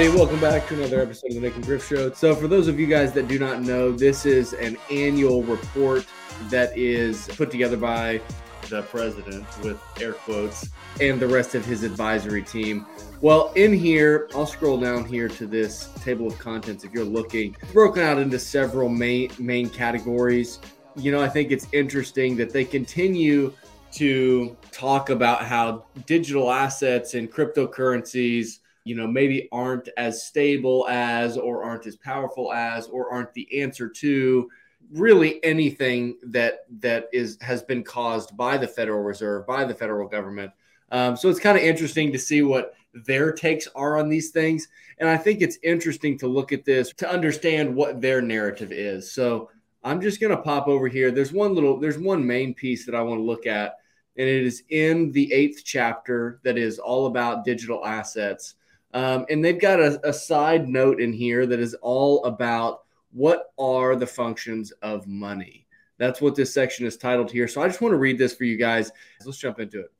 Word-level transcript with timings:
everybody. 0.00 0.18
Welcome 0.18 0.40
back 0.40 0.66
to 0.68 0.74
another 0.74 1.02
episode 1.02 1.28
of 1.28 1.34
the 1.34 1.40
Nick 1.40 1.56
and 1.56 1.64
Griff 1.64 1.86
Show. 1.86 2.10
So, 2.12 2.34
for 2.34 2.48
those 2.48 2.68
of 2.68 2.80
you 2.80 2.86
guys 2.86 3.12
that 3.12 3.28
do 3.28 3.38
not 3.38 3.60
know, 3.60 3.92
this 3.92 4.24
is 4.24 4.54
an 4.54 4.78
annual 4.90 5.42
report 5.42 6.06
that 6.48 6.76
is 6.76 7.28
put 7.36 7.50
together 7.50 7.76
by 7.76 8.22
the 8.70 8.80
president 8.82 9.44
with 9.62 9.78
air 10.00 10.14
quotes 10.14 10.70
and 11.02 11.20
the 11.20 11.26
rest 11.26 11.54
of 11.54 11.66
his 11.66 11.82
advisory 11.82 12.42
team. 12.42 12.86
Well, 13.20 13.52
in 13.56 13.74
here, 13.74 14.30
I'll 14.34 14.46
scroll 14.46 14.80
down 14.80 15.04
here 15.04 15.28
to 15.28 15.46
this 15.46 15.90
table 16.02 16.28
of 16.28 16.38
contents 16.38 16.82
if 16.84 16.92
you're 16.92 17.04
looking. 17.04 17.54
It's 17.60 17.72
broken 17.72 18.02
out 18.02 18.18
into 18.18 18.38
several 18.38 18.88
main 18.88 19.30
main 19.38 19.68
categories. 19.68 20.60
You 20.96 21.12
know, 21.12 21.20
I 21.20 21.28
think 21.28 21.50
it's 21.50 21.66
interesting 21.72 22.36
that 22.36 22.54
they 22.54 22.64
continue 22.64 23.52
to 23.92 24.56
talk 24.72 25.10
about 25.10 25.44
how 25.44 25.84
digital 26.06 26.50
assets 26.50 27.12
and 27.12 27.30
cryptocurrencies 27.30 28.60
you 28.84 28.94
know 28.94 29.06
maybe 29.06 29.48
aren't 29.52 29.88
as 29.96 30.24
stable 30.24 30.86
as 30.88 31.36
or 31.36 31.62
aren't 31.62 31.86
as 31.86 31.96
powerful 31.96 32.52
as 32.52 32.86
or 32.88 33.10
aren't 33.12 33.32
the 33.34 33.60
answer 33.60 33.88
to 33.88 34.48
really 34.92 35.42
anything 35.44 36.16
that 36.22 36.64
that 36.80 37.08
is 37.12 37.38
has 37.40 37.62
been 37.62 37.82
caused 37.82 38.36
by 38.36 38.56
the 38.56 38.66
federal 38.66 39.02
reserve 39.02 39.46
by 39.46 39.64
the 39.64 39.74
federal 39.74 40.08
government. 40.08 40.50
Um, 40.92 41.16
so 41.16 41.28
it's 41.28 41.38
kind 41.38 41.56
of 41.56 41.62
interesting 41.62 42.10
to 42.12 42.18
see 42.18 42.42
what 42.42 42.74
their 42.92 43.30
takes 43.30 43.68
are 43.76 43.98
on 43.98 44.08
these 44.08 44.30
things. 44.30 44.66
And 44.98 45.08
i 45.08 45.16
think 45.16 45.40
it's 45.40 45.58
interesting 45.62 46.18
to 46.18 46.26
look 46.26 46.52
at 46.52 46.64
this 46.64 46.92
to 46.94 47.10
understand 47.10 47.74
what 47.74 48.00
their 48.00 48.20
narrative 48.20 48.72
is. 48.72 49.12
So 49.12 49.50
i'm 49.84 50.00
just 50.00 50.20
going 50.20 50.34
to 50.34 50.42
pop 50.42 50.68
over 50.68 50.88
here. 50.88 51.10
There's 51.10 51.32
one 51.32 51.54
little 51.54 51.78
there's 51.78 51.98
one 51.98 52.26
main 52.26 52.54
piece 52.54 52.86
that 52.86 52.94
i 52.94 53.02
want 53.02 53.20
to 53.20 53.24
look 53.24 53.46
at 53.46 53.76
and 54.16 54.28
it 54.28 54.44
is 54.44 54.64
in 54.70 55.12
the 55.12 55.32
eighth 55.32 55.62
chapter 55.64 56.40
that 56.42 56.58
is 56.58 56.78
all 56.78 57.06
about 57.06 57.44
digital 57.44 57.84
assets 57.86 58.54
um, 58.92 59.26
and 59.28 59.44
they've 59.44 59.60
got 59.60 59.80
a, 59.80 60.08
a 60.08 60.12
side 60.12 60.68
note 60.68 61.00
in 61.00 61.12
here 61.12 61.46
that 61.46 61.60
is 61.60 61.74
all 61.74 62.24
about 62.24 62.82
what 63.12 63.52
are 63.58 63.96
the 63.96 64.06
functions 64.06 64.72
of 64.82 65.06
money. 65.06 65.66
That's 65.98 66.20
what 66.20 66.34
this 66.34 66.54
section 66.54 66.86
is 66.86 66.96
titled 66.96 67.30
here. 67.30 67.46
So 67.46 67.62
I 67.62 67.68
just 67.68 67.80
want 67.80 67.92
to 67.92 67.98
read 67.98 68.18
this 68.18 68.34
for 68.34 68.44
you 68.44 68.56
guys. 68.56 68.90
Let's 69.24 69.38
jump 69.38 69.60
into 69.60 69.80
it. 69.80 69.92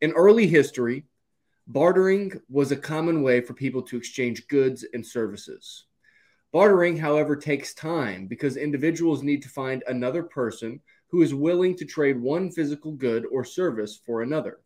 In 0.00 0.12
early 0.12 0.46
history, 0.46 1.04
bartering 1.66 2.40
was 2.50 2.70
a 2.70 2.76
common 2.76 3.22
way 3.22 3.40
for 3.40 3.54
people 3.54 3.82
to 3.82 3.96
exchange 3.96 4.46
goods 4.48 4.84
and 4.92 5.04
services. 5.04 5.86
Bartering, 6.52 6.96
however, 6.96 7.34
takes 7.34 7.74
time 7.74 8.26
because 8.26 8.56
individuals 8.56 9.22
need 9.22 9.42
to 9.42 9.48
find 9.48 9.82
another 9.86 10.22
person 10.22 10.80
who 11.08 11.22
is 11.22 11.34
willing 11.34 11.76
to 11.76 11.84
trade 11.84 12.20
one 12.20 12.50
physical 12.50 12.92
good 12.92 13.24
or 13.32 13.44
service 13.44 14.00
for 14.04 14.22
another. 14.22 14.58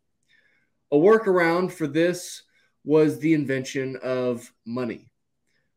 A 0.90 0.96
workaround 0.96 1.70
for 1.70 1.86
this 1.86 2.42
was 2.88 3.18
the 3.18 3.34
invention 3.34 3.98
of 4.02 4.50
money. 4.64 5.12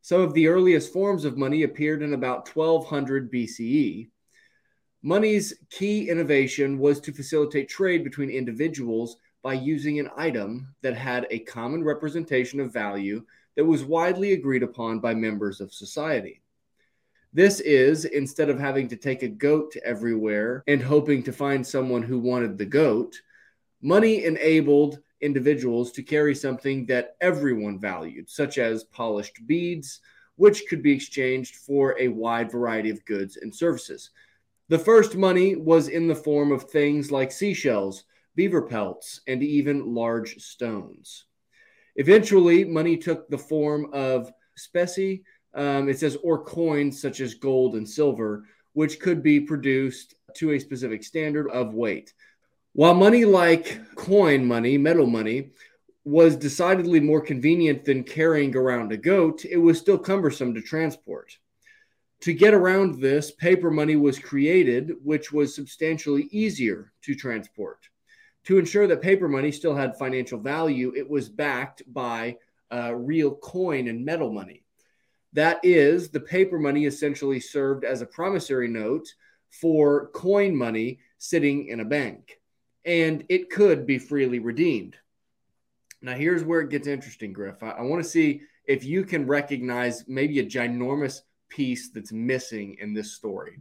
Some 0.01 0.21
of 0.21 0.33
the 0.33 0.47
earliest 0.47 0.93
forms 0.93 1.25
of 1.25 1.37
money 1.37 1.63
appeared 1.63 2.01
in 2.03 2.13
about 2.13 2.47
1200 2.55 3.29
BCE. 3.29 4.07
Money's 5.03 5.53
key 5.69 6.09
innovation 6.09 6.79
was 6.79 7.01
to 7.01 7.11
facilitate 7.11 7.67
trade 7.67 8.05
between 8.05 8.29
individuals 8.29 9.17
by 9.43 9.55
using 9.55 9.99
an 9.99 10.09
item 10.15 10.73
that 10.83 10.95
had 10.95 11.27
a 11.29 11.39
common 11.39 11.83
representation 11.83 12.61
of 12.61 12.71
value 12.71 13.25
that 13.57 13.65
was 13.65 13.83
widely 13.83 14.31
agreed 14.31 14.63
upon 14.63 15.01
by 15.01 15.13
members 15.13 15.59
of 15.59 15.73
society. 15.73 16.41
This 17.33 17.59
is, 17.59 18.05
instead 18.05 18.49
of 18.49 18.57
having 18.57 18.87
to 18.87 18.95
take 18.95 19.21
a 19.21 19.27
goat 19.27 19.75
everywhere 19.83 20.63
and 20.65 20.81
hoping 20.81 21.23
to 21.23 21.33
find 21.33 21.67
someone 21.67 22.03
who 22.03 22.19
wanted 22.19 22.57
the 22.57 22.65
goat, 22.65 23.21
money 23.81 24.23
enabled 24.23 24.99
individuals 25.21 25.91
to 25.93 26.03
carry 26.03 26.35
something 26.35 26.85
that 26.87 27.15
everyone 27.21 27.79
valued, 27.79 28.29
such 28.29 28.57
as 28.57 28.83
polished 28.83 29.45
beads, 29.45 30.01
which 30.35 30.65
could 30.69 30.81
be 30.81 30.91
exchanged 30.91 31.55
for 31.55 31.95
a 31.99 32.07
wide 32.07 32.51
variety 32.51 32.89
of 32.89 33.05
goods 33.05 33.37
and 33.37 33.53
services. 33.53 34.11
The 34.69 34.79
first 34.79 35.15
money 35.15 35.55
was 35.55 35.89
in 35.89 36.07
the 36.07 36.15
form 36.15 36.51
of 36.51 36.63
things 36.63 37.11
like 37.11 37.31
seashells, 37.31 38.05
beaver 38.35 38.61
pelts, 38.61 39.21
and 39.27 39.43
even 39.43 39.93
large 39.93 40.37
stones. 40.41 41.25
Eventually, 41.97 42.63
money 42.63 42.97
took 42.97 43.29
the 43.29 43.37
form 43.37 43.89
of 43.93 44.31
specie, 44.55 45.23
um, 45.53 45.89
it 45.89 45.99
says, 45.99 46.17
or 46.23 46.43
coins 46.43 47.01
such 47.01 47.19
as 47.19 47.33
gold 47.33 47.75
and 47.75 47.87
silver, 47.87 48.45
which 48.73 48.99
could 48.99 49.21
be 49.21 49.41
produced 49.41 50.15
to 50.35 50.51
a 50.51 50.59
specific 50.59 51.03
standard 51.03 51.49
of 51.49 51.73
weight. 51.73 52.13
While 52.73 52.93
money 52.93 53.25
like 53.25 53.81
coin 53.95 54.45
money, 54.45 54.77
metal 54.77 55.05
money, 55.05 55.51
was 56.05 56.37
decidedly 56.37 57.01
more 57.01 57.19
convenient 57.19 57.83
than 57.83 58.05
carrying 58.05 58.55
around 58.55 58.93
a 58.93 58.97
goat, 58.97 59.43
it 59.43 59.57
was 59.57 59.77
still 59.77 59.97
cumbersome 59.97 60.53
to 60.53 60.61
transport. 60.61 61.37
To 62.21 62.33
get 62.33 62.53
around 62.53 63.01
this, 63.01 63.29
paper 63.31 63.71
money 63.71 63.97
was 63.97 64.19
created, 64.19 64.93
which 65.03 65.33
was 65.33 65.53
substantially 65.53 66.29
easier 66.31 66.93
to 67.01 67.13
transport. 67.13 67.89
To 68.45 68.57
ensure 68.57 68.87
that 68.87 69.01
paper 69.01 69.27
money 69.27 69.51
still 69.51 69.75
had 69.75 69.97
financial 69.97 70.39
value, 70.39 70.93
it 70.95 71.09
was 71.09 71.27
backed 71.27 71.83
by 71.93 72.37
uh, 72.73 72.95
real 72.95 73.35
coin 73.35 73.89
and 73.89 74.05
metal 74.05 74.31
money. 74.31 74.63
That 75.33 75.59
is, 75.61 76.09
the 76.09 76.21
paper 76.21 76.57
money 76.57 76.85
essentially 76.85 77.41
served 77.41 77.83
as 77.83 78.01
a 78.01 78.05
promissory 78.05 78.69
note 78.69 79.07
for 79.49 80.07
coin 80.11 80.55
money 80.55 80.99
sitting 81.17 81.67
in 81.67 81.81
a 81.81 81.85
bank 81.85 82.40
and 82.85 83.23
it 83.29 83.49
could 83.49 83.85
be 83.85 83.97
freely 83.97 84.39
redeemed. 84.39 84.97
Now, 86.01 86.13
here's 86.13 86.43
where 86.43 86.61
it 86.61 86.69
gets 86.69 86.87
interesting, 86.87 87.31
Griff. 87.31 87.61
I, 87.61 87.69
I 87.71 87.81
want 87.81 88.03
to 88.03 88.09
see 88.09 88.41
if 88.65 88.83
you 88.83 89.03
can 89.03 89.27
recognize 89.27 90.07
maybe 90.07 90.39
a 90.39 90.45
ginormous 90.45 91.21
piece 91.49 91.91
that's 91.91 92.11
missing 92.11 92.77
in 92.79 92.93
this 92.93 93.13
story. 93.13 93.59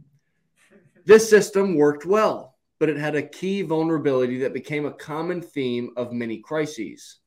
This 1.05 1.29
system 1.29 1.75
worked 1.75 2.05
well, 2.05 2.55
but 2.79 2.89
it 2.89 2.97
had 2.97 3.15
a 3.15 3.21
key 3.21 3.61
vulnerability 3.61 4.39
that 4.39 4.53
became 4.53 4.85
a 4.85 4.93
common 4.93 5.41
theme 5.41 5.91
of 5.97 6.13
many 6.13 6.39
crises. 6.39 7.19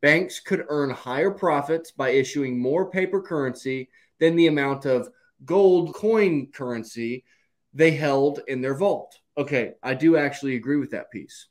Banks 0.00 0.40
could 0.40 0.64
earn 0.68 0.90
higher 0.90 1.30
profits 1.30 1.90
by 1.90 2.10
issuing 2.10 2.58
more 2.58 2.90
paper 2.90 3.20
currency 3.20 3.88
than 4.20 4.36
the 4.36 4.46
amount 4.46 4.84
of 4.84 5.08
gold 5.44 5.94
coin 5.94 6.46
currency 6.52 7.24
they 7.74 7.90
held 7.90 8.40
in 8.48 8.60
their 8.60 8.74
vault. 8.74 9.18
Okay, 9.36 9.72
I 9.82 9.94
do 9.94 10.16
actually 10.16 10.56
agree 10.56 10.76
with 10.76 10.90
that 10.90 11.10
piece. 11.10 11.48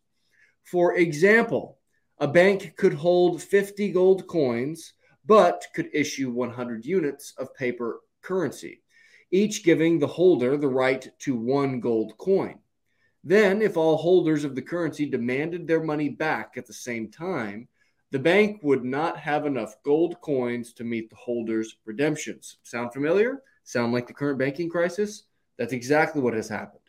For 0.63 0.95
example, 0.95 1.79
a 2.19 2.27
bank 2.27 2.75
could 2.77 2.93
hold 2.93 3.41
50 3.41 3.91
gold 3.91 4.27
coins, 4.27 4.93
but 5.25 5.65
could 5.73 5.89
issue 5.93 6.29
100 6.31 6.85
units 6.85 7.33
of 7.37 7.55
paper 7.55 8.01
currency, 8.21 8.83
each 9.31 9.63
giving 9.63 9.97
the 9.97 10.07
holder 10.07 10.57
the 10.57 10.67
right 10.67 11.09
to 11.19 11.35
one 11.35 11.79
gold 11.79 12.17
coin. 12.17 12.59
Then, 13.23 13.61
if 13.61 13.77
all 13.77 13.97
holders 13.97 14.43
of 14.43 14.55
the 14.55 14.61
currency 14.61 15.07
demanded 15.07 15.67
their 15.67 15.83
money 15.83 16.09
back 16.09 16.53
at 16.57 16.67
the 16.67 16.73
same 16.73 17.09
time, 17.09 17.67
the 18.11 18.19
bank 18.19 18.59
would 18.61 18.83
not 18.83 19.17
have 19.17 19.45
enough 19.45 19.75
gold 19.83 20.19
coins 20.21 20.73
to 20.73 20.83
meet 20.83 21.09
the 21.09 21.15
holders' 21.15 21.77
redemptions. 21.85 22.57
Sound 22.63 22.93
familiar? 22.93 23.41
Sound 23.63 23.93
like 23.93 24.07
the 24.07 24.13
current 24.13 24.37
banking 24.37 24.69
crisis? 24.69 25.23
That's 25.57 25.73
exactly 25.73 26.21
what 26.21 26.33
has 26.33 26.49
happened. 26.49 26.80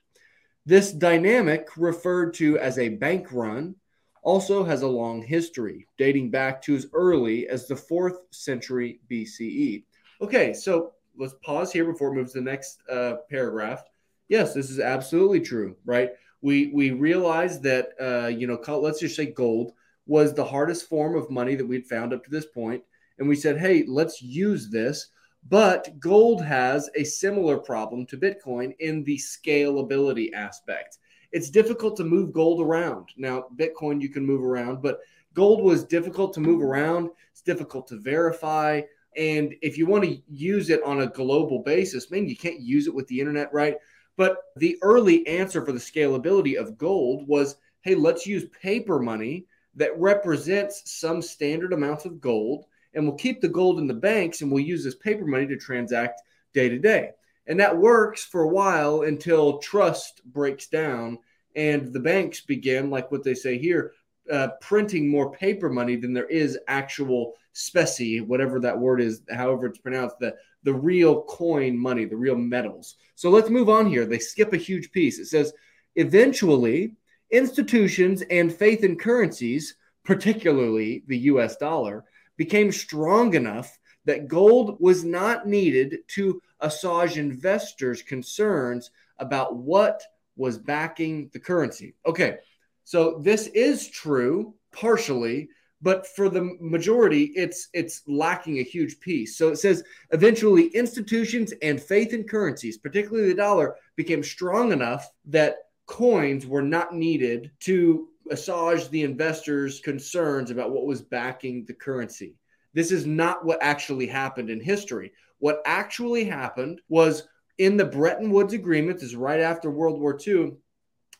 This 0.64 0.92
dynamic, 0.92 1.68
referred 1.76 2.34
to 2.34 2.58
as 2.58 2.78
a 2.78 2.90
bank 2.90 3.32
run, 3.32 3.74
also 4.22 4.62
has 4.62 4.82
a 4.82 4.88
long 4.88 5.20
history, 5.22 5.88
dating 5.98 6.30
back 6.30 6.62
to 6.62 6.76
as 6.76 6.86
early 6.92 7.48
as 7.48 7.66
the 7.66 7.74
4th 7.74 8.18
century 8.30 9.00
BCE. 9.10 9.84
Okay, 10.20 10.52
so 10.52 10.92
let's 11.18 11.34
pause 11.42 11.72
here 11.72 11.84
before 11.84 12.12
it 12.12 12.14
moves 12.14 12.32
to 12.32 12.38
the 12.38 12.44
next 12.44 12.80
uh, 12.88 13.16
paragraph. 13.28 13.82
Yes, 14.28 14.54
this 14.54 14.70
is 14.70 14.78
absolutely 14.78 15.40
true, 15.40 15.76
right? 15.84 16.10
We 16.42 16.68
we 16.68 16.92
realize 16.92 17.60
that 17.62 17.90
uh, 18.00 18.28
you 18.28 18.46
know, 18.46 18.60
let's 18.78 19.00
just 19.00 19.16
say 19.16 19.26
gold 19.26 19.72
was 20.06 20.32
the 20.32 20.44
hardest 20.44 20.88
form 20.88 21.16
of 21.16 21.30
money 21.30 21.54
that 21.56 21.66
we'd 21.66 21.86
found 21.86 22.12
up 22.12 22.24
to 22.24 22.30
this 22.30 22.46
point, 22.46 22.82
and 23.18 23.28
we 23.28 23.36
said, 23.36 23.58
hey, 23.58 23.84
let's 23.86 24.22
use 24.22 24.70
this 24.70 25.08
but 25.48 25.98
gold 25.98 26.44
has 26.44 26.88
a 26.94 27.04
similar 27.04 27.58
problem 27.58 28.06
to 28.06 28.16
Bitcoin 28.16 28.74
in 28.78 29.04
the 29.04 29.16
scalability 29.16 30.32
aspect. 30.32 30.98
It's 31.32 31.50
difficult 31.50 31.96
to 31.96 32.04
move 32.04 32.32
gold 32.32 32.60
around. 32.60 33.08
Now, 33.16 33.46
Bitcoin 33.56 34.00
you 34.00 34.08
can 34.08 34.24
move 34.24 34.44
around, 34.44 34.82
but 34.82 35.00
gold 35.34 35.62
was 35.62 35.84
difficult 35.84 36.32
to 36.34 36.40
move 36.40 36.62
around. 36.62 37.10
It's 37.30 37.42
difficult 37.42 37.88
to 37.88 37.98
verify. 37.98 38.82
And 39.16 39.54
if 39.62 39.76
you 39.76 39.86
want 39.86 40.04
to 40.04 40.22
use 40.28 40.70
it 40.70 40.82
on 40.84 41.02
a 41.02 41.06
global 41.06 41.62
basis, 41.62 42.10
man, 42.10 42.28
you 42.28 42.36
can't 42.36 42.60
use 42.60 42.86
it 42.86 42.94
with 42.94 43.06
the 43.08 43.18
internet, 43.18 43.52
right? 43.52 43.76
But 44.16 44.36
the 44.56 44.78
early 44.82 45.26
answer 45.26 45.64
for 45.64 45.72
the 45.72 45.78
scalability 45.78 46.56
of 46.58 46.78
gold 46.78 47.26
was 47.26 47.56
hey, 47.82 47.96
let's 47.96 48.26
use 48.26 48.44
paper 48.62 49.00
money 49.00 49.44
that 49.74 49.98
represents 49.98 50.82
some 50.84 51.20
standard 51.20 51.72
amounts 51.72 52.04
of 52.04 52.20
gold 52.20 52.66
and 52.94 53.06
we'll 53.06 53.16
keep 53.16 53.40
the 53.40 53.48
gold 53.48 53.78
in 53.78 53.86
the 53.86 53.94
banks 53.94 54.40
and 54.40 54.50
we'll 54.50 54.64
use 54.64 54.84
this 54.84 54.94
paper 54.96 55.26
money 55.26 55.46
to 55.46 55.56
transact 55.56 56.22
day 56.52 56.68
to 56.68 56.78
day. 56.78 57.10
And 57.46 57.58
that 57.60 57.76
works 57.76 58.24
for 58.24 58.42
a 58.42 58.48
while 58.48 59.02
until 59.02 59.58
trust 59.58 60.22
breaks 60.24 60.68
down 60.68 61.18
and 61.56 61.92
the 61.92 62.00
banks 62.00 62.40
begin, 62.40 62.90
like 62.90 63.10
what 63.10 63.24
they 63.24 63.34
say 63.34 63.58
here, 63.58 63.92
uh, 64.30 64.48
printing 64.60 65.08
more 65.08 65.32
paper 65.32 65.68
money 65.68 65.96
than 65.96 66.12
there 66.12 66.26
is 66.26 66.58
actual 66.68 67.34
specie, 67.52 68.20
whatever 68.20 68.60
that 68.60 68.78
word 68.78 69.00
is, 69.00 69.22
however 69.30 69.66
it's 69.66 69.78
pronounced, 69.78 70.18
the, 70.20 70.34
the 70.62 70.72
real 70.72 71.22
coin 71.22 71.76
money, 71.76 72.04
the 72.04 72.16
real 72.16 72.36
metals. 72.36 72.96
So 73.14 73.30
let's 73.30 73.50
move 73.50 73.68
on 73.68 73.86
here. 73.86 74.06
They 74.06 74.18
skip 74.18 74.52
a 74.52 74.58
huge 74.58 74.92
piece. 74.92 75.18
It 75.18 75.26
says, 75.26 75.52
eventually, 75.96 76.94
institutions 77.30 78.22
and 78.30 78.52
faith 78.52 78.84
in 78.84 78.96
currencies, 78.96 79.76
particularly 80.04 81.02
the 81.08 81.18
US 81.18 81.56
dollar, 81.56 82.04
became 82.36 82.72
strong 82.72 83.34
enough 83.34 83.78
that 84.04 84.28
gold 84.28 84.76
was 84.80 85.04
not 85.04 85.46
needed 85.46 85.98
to 86.08 86.40
assuage 86.60 87.18
investors' 87.18 88.02
concerns 88.02 88.90
about 89.18 89.56
what 89.56 90.02
was 90.36 90.58
backing 90.58 91.30
the 91.32 91.38
currency. 91.38 91.94
Okay, 92.06 92.38
so 92.84 93.20
this 93.22 93.46
is 93.48 93.88
true 93.88 94.54
partially, 94.72 95.48
but 95.80 96.06
for 96.06 96.28
the 96.28 96.56
majority, 96.60 97.32
it's 97.34 97.68
it's 97.72 98.02
lacking 98.06 98.58
a 98.58 98.62
huge 98.62 99.00
piece. 99.00 99.36
So 99.36 99.48
it 99.50 99.56
says 99.56 99.82
eventually 100.10 100.68
institutions 100.68 101.52
and 101.62 101.82
faith 101.82 102.12
in 102.12 102.24
currencies, 102.24 102.78
particularly 102.78 103.28
the 103.28 103.34
dollar, 103.34 103.76
became 103.96 104.22
strong 104.22 104.72
enough 104.72 105.10
that 105.26 105.56
coins 105.86 106.46
were 106.46 106.62
not 106.62 106.94
needed 106.94 107.50
to 107.60 108.08
assuage 108.30 108.88
the 108.88 109.02
investors' 109.02 109.80
concerns 109.80 110.50
about 110.50 110.70
what 110.70 110.86
was 110.86 111.02
backing 111.02 111.64
the 111.64 111.74
currency. 111.74 112.34
This 112.74 112.90
is 112.90 113.06
not 113.06 113.44
what 113.44 113.62
actually 113.62 114.06
happened 114.06 114.50
in 114.50 114.60
history. 114.60 115.12
What 115.38 115.60
actually 115.66 116.24
happened 116.24 116.80
was 116.88 117.28
in 117.58 117.76
the 117.76 117.84
Bretton 117.84 118.30
Woods 118.30 118.54
Agreement, 118.54 118.98
this 118.98 119.10
is 119.10 119.16
right 119.16 119.40
after 119.40 119.70
World 119.70 120.00
War 120.00 120.18
II, 120.26 120.52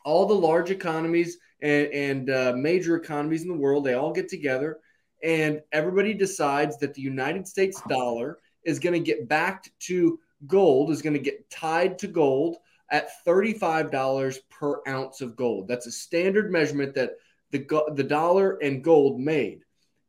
all 0.05 0.25
the 0.25 0.33
large 0.33 0.71
economies 0.71 1.37
and, 1.61 1.87
and 1.87 2.29
uh, 2.29 2.53
major 2.55 2.95
economies 2.95 3.43
in 3.43 3.47
the 3.49 3.53
world, 3.53 3.83
they 3.83 3.93
all 3.93 4.11
get 4.11 4.27
together 4.29 4.79
and 5.23 5.61
everybody 5.71 6.13
decides 6.13 6.77
that 6.77 6.93
the 6.93 7.01
United 7.01 7.47
States 7.47 7.81
dollar 7.87 8.39
is 8.65 8.77
going 8.77 8.93
to 8.93 8.99
get 8.99 9.27
backed 9.29 9.69
to 9.79 10.19
gold, 10.45 10.91
is 10.91 11.01
going 11.01 11.13
to 11.13 11.19
get 11.19 11.49
tied 11.49 11.97
to 11.99 12.07
gold 12.07 12.57
at 12.89 13.09
$35 13.25 14.37
per 14.49 14.81
ounce 14.87 15.21
of 15.21 15.35
gold. 15.35 15.67
That's 15.67 15.87
a 15.87 15.91
standard 15.91 16.51
measurement 16.51 16.93
that 16.95 17.13
the, 17.51 17.65
the 17.95 18.03
dollar 18.03 18.57
and 18.61 18.83
gold 18.83 19.19
made. 19.19 19.63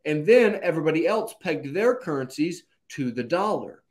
And 0.05 0.27
then 0.27 0.61
everybody 0.63 1.07
else 1.07 1.35
pegged 1.41 1.73
their 1.73 1.95
currencies 1.95 2.65
to 2.91 3.11
the 3.11 3.25
dollar. 3.25 3.83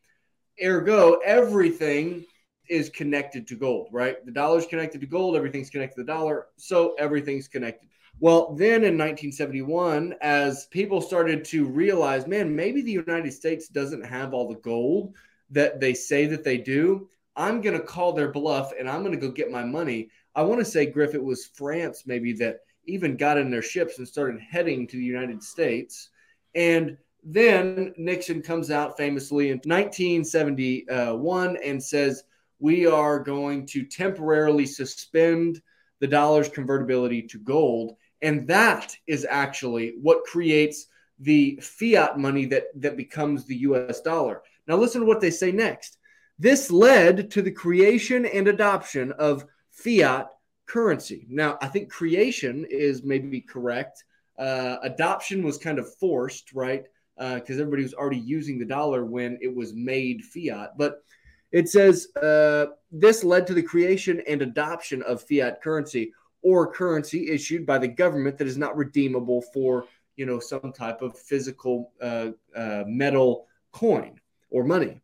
Ergo, 0.64 1.20
everything 1.26 2.26
is 2.70 2.90
connected 2.90 3.48
to 3.48 3.56
gold, 3.56 3.90
right? 3.92 4.24
The 4.26 4.32
dollar's 4.32 4.66
connected 4.66 5.02
to 5.02 5.08
gold, 5.08 5.36
everything's 5.36 5.70
connected 5.70 5.96
to 5.96 6.04
the 6.04 6.12
dollar, 6.12 6.48
so 6.58 6.96
everything's 6.98 7.48
connected. 7.48 7.90
Well, 8.20 8.54
then 8.54 8.84
in 8.84 8.98
1971, 8.98 10.16
as 10.22 10.68
people 10.68 11.02
started 11.02 11.44
to 11.46 11.66
realize, 11.66 12.28
man, 12.28 12.56
maybe 12.56 12.82
the 12.82 12.92
United 12.92 13.34
States 13.34 13.68
doesn't 13.68 14.06
have 14.06 14.34
all 14.34 14.48
the 14.48 14.60
gold 14.60 15.16
that 15.50 15.80
they 15.80 15.94
say 15.94 16.28
that 16.28 16.44
they 16.44 16.58
do, 16.58 17.10
I'm 17.36 17.62
going 17.62 17.78
to 17.78 17.84
call 17.84 18.14
their 18.14 18.32
bluff 18.32 18.72
and 18.78 18.90
I'm 18.90 19.02
going 19.02 19.14
to 19.14 19.20
go 19.20 19.32
get 19.32 19.52
my 19.52 19.64
money. 19.64 20.10
I 20.36 20.44
want 20.44 20.60
to 20.60 20.66
say, 20.66 20.86
Griff, 20.86 21.16
it 21.16 21.24
was 21.24 21.46
France 21.46 22.04
maybe 22.06 22.34
that 22.34 22.60
even 22.86 23.18
got 23.18 23.38
in 23.38 23.50
their 23.50 23.62
ships 23.62 23.98
and 23.98 24.08
started 24.08 24.42
heading 24.42 24.88
to 24.88 24.98
the 24.98 25.04
United 25.04 25.42
States. 25.42 26.10
And 26.54 26.98
then 27.24 27.94
Nixon 27.98 28.42
comes 28.42 28.70
out 28.70 28.98
famously 28.98 29.50
in 29.50 29.58
1971 29.64 31.58
and 31.64 31.84
says, 31.84 32.24
We 32.60 32.86
are 32.86 33.20
going 33.20 33.66
to 33.68 33.86
temporarily 33.86 34.66
suspend 34.66 35.62
the 36.00 36.08
dollar's 36.08 36.50
convertibility 36.50 37.22
to 37.22 37.40
gold. 37.40 37.96
And 38.22 38.48
that 38.48 38.96
is 39.08 39.26
actually 39.30 39.94
what 40.02 40.26
creates 40.26 40.88
the 41.20 41.60
fiat 41.62 42.18
money 42.20 42.46
that, 42.48 42.66
that 42.76 42.98
becomes 42.98 43.46
the 43.46 43.58
US 43.58 44.02
dollar. 44.02 44.42
Now, 44.68 44.76
listen 44.76 45.02
to 45.02 45.08
what 45.08 45.22
they 45.22 45.32
say 45.32 45.52
next. 45.52 45.98
This 46.40 46.72
led 46.72 47.32
to 47.32 47.42
the 47.42 47.52
creation 47.52 48.26
and 48.26 48.48
adoption 48.48 49.12
of 49.14 49.46
fiat 49.72 50.30
currency. 50.66 51.28
Now, 51.30 51.58
I 51.62 51.68
think 51.68 51.90
creation 51.90 52.66
is 52.70 53.04
maybe 53.04 53.42
correct. 53.42 54.04
Uh, 54.38 54.78
adoption 54.82 55.44
was 55.44 55.58
kind 55.58 55.80
of 55.80 55.94
forced, 55.96 56.54
right? 56.54 56.86
Because 57.18 57.58
uh, 57.58 57.62
everybody 57.62 57.84
was 57.84 57.94
already 57.94 58.20
using 58.20 58.58
the 58.58 58.66
dollar 58.66 59.06
when 59.06 59.38
it 59.42 59.54
was 59.54 59.74
made 59.74 60.24
fiat. 60.24 60.78
But 60.78 61.04
it 61.52 61.70
says 61.70 62.08
uh, 62.16 62.66
this 62.92 63.24
led 63.24 63.46
to 63.48 63.54
the 63.54 63.62
creation 63.62 64.22
and 64.28 64.42
adoption 64.42 65.04
of 65.04 65.22
fiat 65.22 65.62
currency 65.62 66.12
or 66.42 66.74
currency 66.74 67.30
issued 67.30 67.66
by 67.66 67.78
the 67.78 67.88
government 67.88 68.38
that 68.40 68.48
is 68.48 68.58
not 68.58 68.76
redeemable 68.76 69.42
for 69.54 69.86
you 70.16 70.26
know 70.26 70.40
some 70.40 70.74
type 70.74 71.02
of 71.02 71.18
physical 71.18 71.92
uh, 72.02 72.30
uh, 72.56 72.84
metal 72.88 73.48
coin 73.72 74.20
or 74.50 74.64
money. 74.64 75.00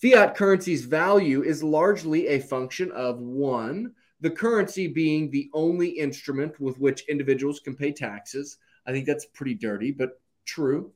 Fiat 0.00 0.34
currency's 0.34 0.86
value 0.86 1.42
is 1.42 1.62
largely 1.62 2.28
a 2.28 2.40
function 2.40 2.90
of 2.92 3.20
one, 3.20 3.92
the 4.20 4.30
currency 4.30 4.86
being 4.86 5.30
the 5.30 5.50
only 5.52 5.88
instrument 5.88 6.58
with 6.58 6.78
which 6.78 7.06
individuals 7.08 7.60
can 7.60 7.76
pay 7.76 7.92
taxes. 7.92 8.56
I 8.86 8.92
think 8.92 9.06
that's 9.06 9.26
pretty 9.26 9.54
dirty, 9.54 9.92
but 9.92 10.20
true. 10.46 10.92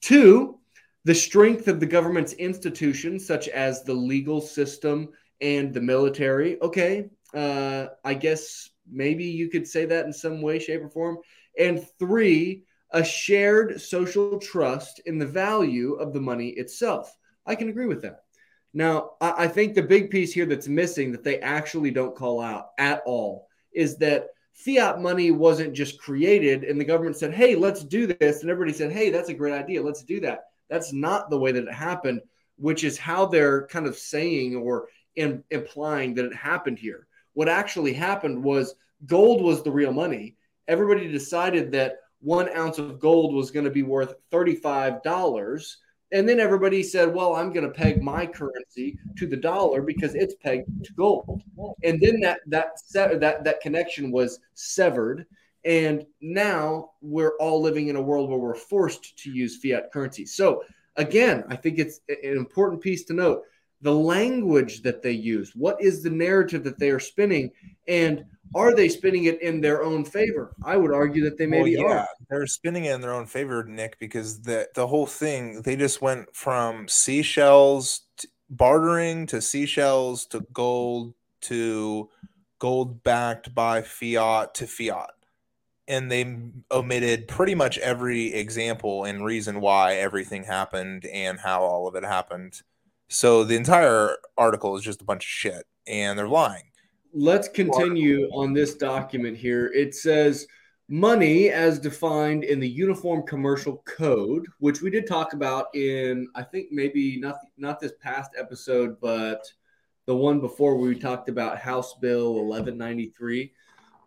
Two, 0.00 0.58
the 1.04 1.14
strength 1.14 1.68
of 1.68 1.78
the 1.78 1.86
government's 1.86 2.32
institutions, 2.32 3.24
such 3.24 3.48
as 3.48 3.84
the 3.84 3.94
legal 3.94 4.40
system 4.40 5.10
and 5.40 5.72
the 5.72 5.80
military. 5.80 6.60
Okay, 6.62 7.10
uh, 7.34 7.86
I 8.04 8.14
guess 8.14 8.70
maybe 8.90 9.24
you 9.24 9.50
could 9.50 9.68
say 9.68 9.84
that 9.84 10.06
in 10.06 10.12
some 10.12 10.42
way, 10.42 10.58
shape, 10.58 10.82
or 10.82 10.88
form. 10.88 11.18
And 11.58 11.86
three, 11.98 12.64
a 12.90 13.04
shared 13.04 13.80
social 13.80 14.38
trust 14.38 15.00
in 15.06 15.18
the 15.18 15.26
value 15.26 15.94
of 15.94 16.12
the 16.12 16.20
money 16.20 16.50
itself. 16.50 17.16
I 17.46 17.54
can 17.54 17.68
agree 17.68 17.86
with 17.86 18.02
that. 18.02 18.24
Now, 18.74 19.12
I, 19.20 19.44
I 19.44 19.48
think 19.48 19.74
the 19.74 19.82
big 19.82 20.10
piece 20.10 20.32
here 20.32 20.46
that's 20.46 20.68
missing 20.68 21.12
that 21.12 21.24
they 21.24 21.38
actually 21.40 21.90
don't 21.90 22.16
call 22.16 22.40
out 22.40 22.70
at 22.78 23.02
all 23.06 23.48
is 23.72 23.96
that 23.98 24.28
fiat 24.52 25.00
money 25.00 25.30
wasn't 25.30 25.72
just 25.72 26.00
created 26.00 26.64
and 26.64 26.80
the 26.80 26.84
government 26.84 27.16
said, 27.16 27.34
hey, 27.34 27.54
let's 27.54 27.84
do 27.84 28.06
this. 28.06 28.42
And 28.42 28.50
everybody 28.50 28.76
said, 28.76 28.92
hey, 28.92 29.10
that's 29.10 29.28
a 29.28 29.34
great 29.34 29.54
idea. 29.54 29.82
Let's 29.82 30.02
do 30.02 30.20
that. 30.20 30.44
That's 30.68 30.92
not 30.92 31.30
the 31.30 31.38
way 31.38 31.52
that 31.52 31.64
it 31.64 31.74
happened, 31.74 32.20
which 32.56 32.84
is 32.84 32.98
how 32.98 33.26
they're 33.26 33.66
kind 33.66 33.86
of 33.86 33.96
saying 33.96 34.56
or 34.56 34.88
in, 35.16 35.42
implying 35.50 36.14
that 36.14 36.26
it 36.26 36.34
happened 36.34 36.78
here. 36.78 37.06
What 37.34 37.48
actually 37.48 37.92
happened 37.92 38.42
was 38.42 38.74
gold 39.06 39.42
was 39.42 39.62
the 39.62 39.70
real 39.70 39.92
money. 39.92 40.36
Everybody 40.68 41.08
decided 41.08 41.72
that 41.72 41.96
one 42.20 42.48
ounce 42.56 42.78
of 42.78 43.00
gold 43.00 43.34
was 43.34 43.50
going 43.50 43.64
to 43.64 43.70
be 43.70 43.82
worth 43.82 44.14
$35 44.30 45.76
and 46.12 46.28
then 46.28 46.38
everybody 46.38 46.82
said, 46.82 47.12
well, 47.12 47.34
I'm 47.34 47.52
going 47.52 47.66
to 47.66 47.72
peg 47.72 48.02
my 48.02 48.26
currency 48.26 48.98
to 49.16 49.26
the 49.26 49.36
dollar 49.36 49.80
because 49.82 50.14
it's 50.14 50.34
pegged 50.34 50.84
to 50.84 50.92
gold. 50.92 51.42
And 51.82 52.00
then 52.00 52.20
that 52.20 52.40
that 52.48 52.78
that 52.92 53.44
that 53.44 53.60
connection 53.60 54.10
was 54.12 54.38
severed. 54.54 55.26
And 55.64 56.04
now 56.20 56.90
we're 57.00 57.36
all 57.38 57.62
living 57.62 57.88
in 57.88 57.96
a 57.96 58.02
world 58.02 58.28
where 58.28 58.38
we're 58.38 58.54
forced 58.54 59.16
to 59.18 59.30
use 59.30 59.58
fiat 59.58 59.92
currency. 59.92 60.26
So 60.26 60.64
again, 60.96 61.44
I 61.48 61.56
think 61.56 61.78
it's 61.78 62.00
an 62.08 62.36
important 62.36 62.82
piece 62.82 63.04
to 63.04 63.14
note 63.14 63.42
the 63.80 63.94
language 63.94 64.82
that 64.82 65.02
they 65.02 65.12
use. 65.12 65.54
What 65.54 65.80
is 65.80 66.02
the 66.02 66.10
narrative 66.10 66.62
that 66.64 66.78
they 66.78 66.90
are 66.90 67.00
spinning? 67.00 67.50
And 67.88 68.24
are 68.54 68.74
they 68.74 68.88
spinning 68.88 69.24
it 69.24 69.40
in 69.40 69.60
their 69.60 69.82
own 69.82 70.04
favor? 70.04 70.54
I 70.64 70.76
would 70.76 70.92
argue 70.92 71.24
that 71.24 71.38
they 71.38 71.46
maybe 71.46 71.76
well, 71.76 71.88
yeah, 71.88 72.00
are. 72.00 72.08
They're 72.28 72.46
spinning 72.46 72.84
it 72.84 72.94
in 72.94 73.00
their 73.00 73.12
own 73.12 73.26
favor, 73.26 73.64
Nick, 73.64 73.98
because 73.98 74.42
the 74.42 74.68
the 74.74 74.86
whole 74.86 75.06
thing 75.06 75.62
they 75.62 75.76
just 75.76 76.02
went 76.02 76.34
from 76.34 76.88
seashells 76.88 78.02
to 78.18 78.28
bartering 78.50 79.26
to 79.26 79.40
seashells 79.40 80.26
to 80.26 80.46
gold 80.52 81.14
to 81.42 82.10
gold 82.58 83.02
backed 83.02 83.54
by 83.54 83.82
fiat 83.82 84.54
to 84.54 84.66
fiat. 84.66 85.10
And 85.88 86.10
they 86.10 86.36
omitted 86.70 87.28
pretty 87.28 87.54
much 87.54 87.76
every 87.78 88.32
example 88.32 89.04
and 89.04 89.24
reason 89.24 89.60
why 89.60 89.94
everything 89.94 90.44
happened 90.44 91.04
and 91.06 91.40
how 91.40 91.62
all 91.62 91.88
of 91.88 91.96
it 91.96 92.04
happened. 92.04 92.62
So 93.08 93.44
the 93.44 93.56
entire 93.56 94.16
article 94.38 94.76
is 94.76 94.84
just 94.84 95.02
a 95.02 95.04
bunch 95.04 95.24
of 95.24 95.28
shit 95.28 95.66
and 95.86 96.18
they're 96.18 96.28
lying 96.28 96.71
let's 97.12 97.48
continue 97.48 98.28
on 98.32 98.52
this 98.52 98.74
document 98.74 99.36
here. 99.36 99.66
It 99.74 99.94
says 99.94 100.46
money 100.88 101.50
as 101.50 101.78
defined 101.78 102.44
in 102.44 102.60
the 102.60 102.68
Uniform 102.68 103.22
Commercial 103.26 103.82
Code, 103.84 104.46
which 104.58 104.82
we 104.82 104.90
did 104.90 105.06
talk 105.06 105.32
about 105.32 105.74
in 105.74 106.28
I 106.34 106.42
think 106.42 106.68
maybe 106.70 107.18
not 107.18 107.36
not 107.56 107.80
this 107.80 107.92
past 108.00 108.32
episode, 108.38 109.00
but 109.00 109.50
the 110.06 110.16
one 110.16 110.40
before 110.40 110.76
we 110.76 110.98
talked 110.98 111.28
about 111.28 111.58
House 111.58 111.94
Bill 111.94 112.34
1193. 112.34 113.52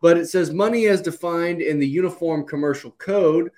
But 0.02 0.18
it 0.18 0.28
says 0.28 0.52
money 0.52 0.88
as 0.88 1.02
defined 1.02 1.62
in 1.62 1.80
the 1.80 1.88
Uniform 1.88 2.46
Commercial 2.46 2.92
Code 2.92 3.50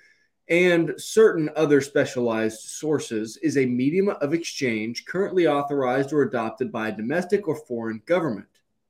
and 0.48 0.94
certain 0.96 1.50
other 1.56 1.80
specialized 1.80 2.60
sources 2.60 3.36
is 3.42 3.58
a 3.58 3.66
medium 3.66 4.08
of 4.08 4.32
exchange 4.32 5.04
currently 5.04 5.46
authorized 5.46 6.12
or 6.12 6.22
adopted 6.22 6.72
by 6.72 6.88
a 6.88 6.96
domestic 6.96 7.48
or 7.48 7.56
foreign 7.56 8.00
government. 8.06 8.46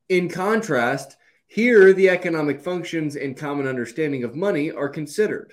In 0.09 0.31
contrast, 0.31 1.19
here 1.49 1.93
the 1.93 2.09
economic 2.09 2.63
functions 2.63 3.15
and 3.17 3.37
common 3.37 3.67
understanding 3.67 4.25
of 4.25 4.35
money 4.35 4.71
are 4.71 4.89
considered. 4.89 5.53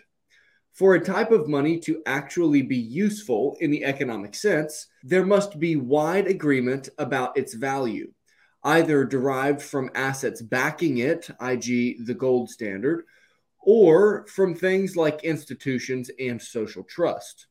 For 0.71 0.95
a 0.95 1.03
type 1.03 1.31
of 1.31 1.49
money 1.49 1.77
to 1.81 2.01
actually 2.05 2.61
be 2.61 2.77
useful 2.77 3.57
in 3.59 3.69
the 3.69 3.83
economic 3.83 4.33
sense, 4.33 4.87
there 5.03 5.25
must 5.25 5.59
be 5.59 5.75
wide 5.75 6.27
agreement 6.27 6.87
about 6.97 7.37
its 7.37 7.53
value, 7.53 8.13
either 8.63 9.03
derived 9.03 9.61
from 9.61 9.91
assets 9.93 10.41
backing 10.41 10.99
it, 10.99 11.29
i.g., 11.41 11.97
the 12.05 12.13
gold 12.13 12.49
standard, 12.49 13.03
or 13.59 14.25
from 14.27 14.55
things 14.55 14.95
like 14.95 15.23
institutions 15.25 16.09
and 16.17 16.41
social 16.41 16.83
trust. 16.83 17.47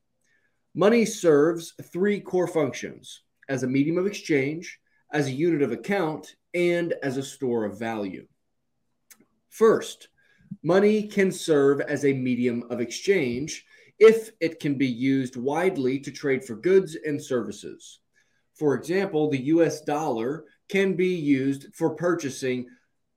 Money 0.73 1.05
serves 1.05 1.73
three 1.91 2.19
core 2.19 2.47
functions 2.47 3.21
as 3.47 3.61
a 3.61 3.67
medium 3.67 3.97
of 3.99 4.07
exchange, 4.07 4.79
as 5.11 5.27
a 5.27 5.31
unit 5.31 5.61
of 5.61 5.71
account, 5.71 6.35
and 6.55 6.93
as 7.03 7.17
a 7.17 7.23
store 7.23 7.65
of 7.65 7.77
value. 7.77 8.25
First, 9.49 10.07
Money 10.63 11.07
can 11.07 11.31
serve 11.31 11.81
as 11.81 12.05
a 12.05 12.13
medium 12.13 12.63
of 12.69 12.79
exchange 12.81 13.65
if 13.99 14.31
it 14.39 14.59
can 14.59 14.75
be 14.75 14.87
used 14.87 15.35
widely 15.35 15.99
to 15.99 16.11
trade 16.11 16.43
for 16.43 16.55
goods 16.55 16.97
and 17.05 17.21
services. 17.21 17.99
For 18.55 18.73
example, 18.73 19.29
the 19.29 19.45
US 19.45 19.81
dollar 19.81 20.45
can 20.69 20.95
be 20.95 21.13
used 21.13 21.73
for 21.75 21.95
purchasing 21.95 22.67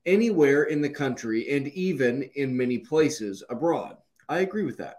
anywhere 0.06 0.64
in 0.64 0.80
the 0.80 0.90
country 0.90 1.50
and 1.50 1.68
even 1.68 2.22
in 2.34 2.56
many 2.56 2.78
places 2.78 3.42
abroad. 3.48 3.96
I 4.28 4.40
agree 4.40 4.64
with 4.64 4.78
that. 4.78 4.96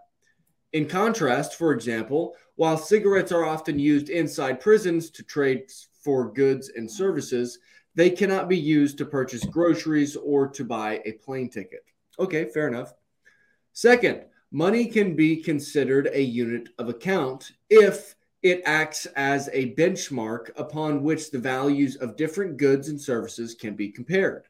In 0.74 0.88
contrast, 0.88 1.56
for 1.56 1.72
example, 1.72 2.36
while 2.56 2.78
cigarettes 2.78 3.32
are 3.32 3.46
often 3.46 3.80
used 3.80 4.10
inside 4.10 4.60
prisons 4.60 5.10
to 5.12 5.24
trade 5.24 5.72
for 6.04 6.32
goods 6.32 6.72
and 6.76 6.90
services, 6.90 7.60
they 7.96 8.10
cannot 8.10 8.48
be 8.50 8.58
used 8.58 8.98
to 8.98 9.06
purchase 9.06 9.44
groceries 9.46 10.16
or 10.16 10.48
to 10.48 10.64
buy 10.64 11.02
a 11.06 11.14
plane 11.14 11.50
ticket. 11.50 11.84
Okay, 12.18 12.46
fair 12.46 12.68
enough. 12.68 12.94
Second, 13.74 14.26
money 14.52 14.86
can 14.86 15.16
be 15.16 15.38
considered 15.38 16.10
a 16.12 16.22
unit 16.22 16.70
of 16.78 16.90
account 16.90 17.52
if 17.70 18.16
it 18.42 18.62
acts 18.66 19.06
as 19.16 19.50
a 19.52 19.74
benchmark 19.76 20.50
upon 20.58 21.04
which 21.04 21.30
the 21.30 21.40
values 21.40 21.96
of 21.98 22.16
different 22.16 22.58
goods 22.58 22.90
and 22.90 23.00
services 23.00 23.54
can 23.54 23.76
be 23.76 23.90
compared. 23.90 24.46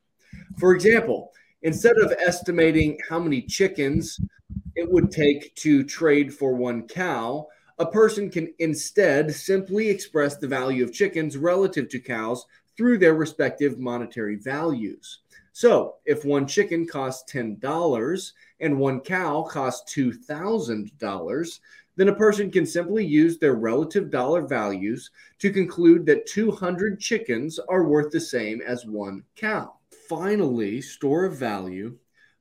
For 0.59 0.73
example, 0.73 1.31
instead 1.63 1.97
of 1.97 2.13
estimating 2.19 2.99
how 3.09 3.19
many 3.19 3.41
chickens 3.41 4.19
it 4.75 4.89
would 4.89 5.11
take 5.11 5.55
to 5.55 5.83
trade 5.83 6.33
for 6.33 6.53
one 6.53 6.87
cow, 6.87 7.47
a 7.79 7.85
person 7.85 8.29
can 8.29 8.53
instead 8.59 9.33
simply 9.33 9.89
express 9.89 10.35
the 10.35 10.47
value 10.47 10.83
of 10.83 10.93
chickens 10.93 11.37
relative 11.37 11.89
to 11.89 11.99
cows 11.99 12.45
through 12.79 12.97
their 12.97 13.13
respective 13.13 13.77
monetary 13.77 14.37
values. 14.37 15.19
So 15.51 15.95
if 16.05 16.23
one 16.23 16.47
chicken 16.47 16.87
costs 16.87 17.29
$10 17.29 18.31
and 18.61 18.79
one 18.79 19.01
cow 19.01 19.41
costs 19.41 19.93
$2,000, 19.93 21.59
then 21.97 22.07
a 22.07 22.15
person 22.15 22.49
can 22.49 22.65
simply 22.65 23.05
use 23.05 23.37
their 23.37 23.55
relative 23.55 24.09
dollar 24.09 24.47
values 24.47 25.11
to 25.39 25.51
conclude 25.51 26.05
that 26.05 26.25
200 26.27 27.01
chickens 27.01 27.59
are 27.67 27.83
worth 27.83 28.13
the 28.13 28.21
same 28.21 28.61
as 28.61 28.85
one 28.85 29.23
cow. 29.35 29.73
Finally, 30.07 30.79
store 30.79 31.25
of 31.25 31.35
value. 31.35 31.97